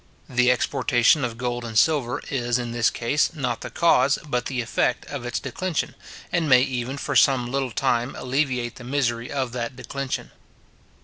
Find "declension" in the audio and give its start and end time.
5.39-5.93, 9.75-10.31